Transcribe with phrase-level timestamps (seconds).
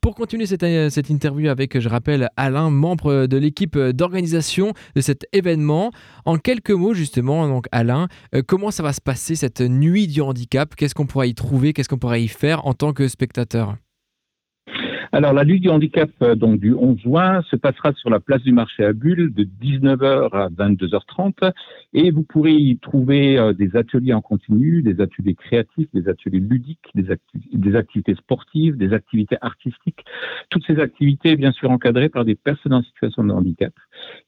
[0.00, 5.02] Pour continuer cette, euh, cette interview avec, je rappelle, Alain, membre de l'équipe d'organisation de
[5.02, 5.90] cet événement,
[6.24, 10.22] en quelques mots justement, donc Alain, euh, comment ça va se passer cette nuit du
[10.22, 10.74] handicap?
[10.74, 11.74] Qu'est-ce qu'on pourra y trouver?
[11.74, 13.76] Qu'est-ce qu'on pourra y faire en tant que spectateur?
[15.12, 18.42] Alors, la lutte du handicap, euh, donc du 11 juin, se passera sur la place
[18.42, 21.52] du marché à Bulle de 19h à 22h30
[21.94, 26.38] et vous pourrez y trouver euh, des ateliers en continu, des ateliers créatifs, des ateliers
[26.38, 27.08] ludiques, des,
[27.52, 30.04] des activités sportives, des activités artistiques.
[30.48, 33.72] Toutes ces activités, bien sûr, encadrées par des personnes en situation de handicap.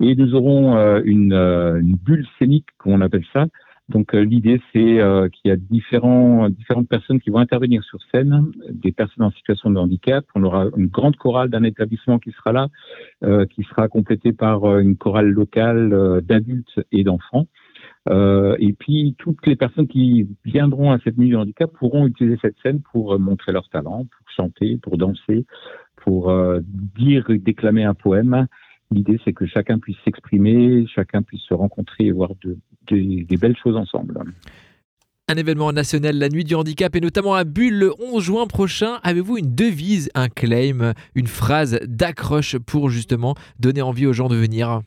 [0.00, 3.46] Et nous aurons euh, une, une bulle scénique, comme on appelle ça,
[3.90, 7.98] donc euh, l'idée c'est euh, qu'il y a différents, différentes personnes qui vont intervenir sur
[8.12, 10.24] scène, des personnes en situation de handicap.
[10.36, 12.68] On aura une grande chorale d'un établissement qui sera là,
[13.24, 17.46] euh, qui sera complétée par une chorale locale d'adultes et d'enfants.
[18.08, 22.56] et puis toutes les personnes qui viendront à cette nuit du handicap pourront utiliser cette
[22.62, 25.44] scène pour montrer leur talent, pour chanter, pour danser,
[25.96, 26.32] pour
[26.96, 28.46] dire, déclamer un poème.
[28.92, 32.58] L'idée, c'est que chacun puisse s'exprimer, chacun puisse se rencontrer et voir de,
[32.90, 34.22] des belles choses ensemble.
[35.28, 38.98] Un événement national, la nuit du handicap, et notamment à Bulle le 11 juin prochain.
[39.04, 44.34] Avez-vous une devise, un claim, une phrase d'accroche pour justement donner envie aux gens de
[44.34, 44.80] venir?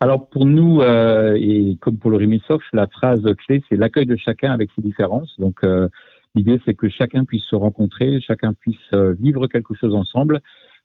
[0.00, 4.16] Alors pour nous, euh, et comme pour le Remisoft, la phrase clé, c'est l'accueil de
[4.16, 5.34] chacun avec ses différences.
[5.38, 5.88] Donc euh,
[6.34, 10.40] l'idée, c'est que chacun puisse se rencontrer, chacun puisse euh, vivre quelque chose ensemble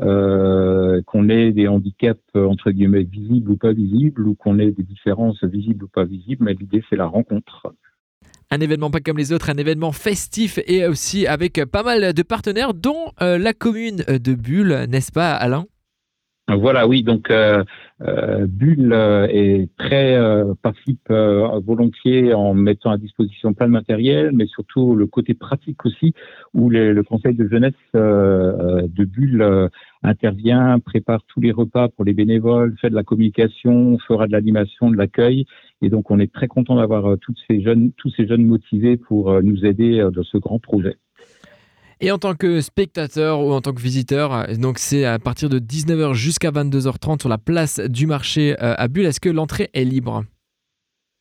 [0.00, 4.70] euh, qu'on ait des handicaps euh, entre guillemets visibles ou pas visibles, ou qu'on ait
[4.70, 7.74] des différences visibles ou pas visibles, mais l'idée c'est la rencontre.
[8.50, 12.22] Un événement pas comme les autres, un événement festif et aussi avec pas mal de
[12.22, 15.66] partenaires, dont euh, la commune de Bulle, n'est-ce pas Alain?
[16.54, 17.02] Voilà, oui.
[17.02, 17.64] Donc, euh,
[18.02, 24.30] euh Bulle euh, est très euh, participe volontiers en mettant à disposition plein de matériel,
[24.32, 26.14] mais surtout le côté pratique aussi,
[26.54, 29.70] où le conseil de jeunesse de Bulle
[30.02, 34.90] intervient, prépare tous les repas pour les bénévoles, fait de la communication, fera de l'animation,
[34.90, 35.46] de l'accueil,
[35.82, 39.42] et donc on est très content d'avoir toutes ces jeunes, tous ces jeunes motivés pour
[39.42, 40.96] nous aider dans ce grand projet.
[42.00, 45.58] Et en tant que spectateur ou en tant que visiteur, donc c'est à partir de
[45.58, 49.06] 19h jusqu'à 22h30 sur la place du marché euh, à Bulle.
[49.06, 50.24] Est-ce que l'entrée est libre?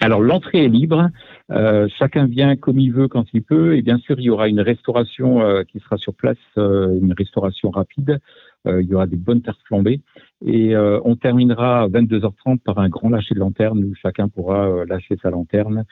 [0.00, 1.10] Alors l'entrée est libre,
[1.50, 4.48] euh, chacun vient comme il veut quand il peut, et bien sûr il y aura
[4.48, 8.18] une restauration euh, qui sera sur place, une restauration rapide.
[8.66, 10.00] il y aura des bonnes terres flambées,
[10.46, 15.16] et on terminera à 22h30 par un grand lâcher de lanterne où chacun pourra lâcher
[15.22, 15.84] sa lanterne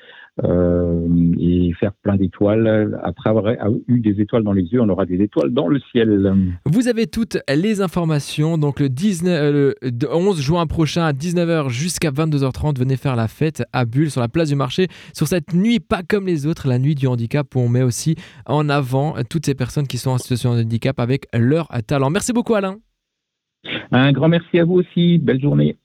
[0.43, 1.07] euh,
[1.39, 2.99] et faire plein d'étoiles.
[3.03, 3.55] Après avoir
[3.87, 6.35] eu des étoiles dans les yeux, on aura des étoiles dans le ciel.
[6.65, 8.57] Vous avez toutes les informations.
[8.57, 13.29] Donc le, 19, euh, le 11 juin prochain à 19h jusqu'à 22h30, venez faire la
[13.29, 16.69] fête à Bulle sur la place du marché sur cette nuit pas comme les autres,
[16.69, 18.17] la nuit du handicap où on met aussi
[18.47, 22.11] en avant toutes ces personnes qui sont en situation de handicap avec leur talent.
[22.11, 22.77] Merci beaucoup Alain.
[23.91, 25.19] Un grand merci à vous aussi.
[25.19, 25.77] Belle journée.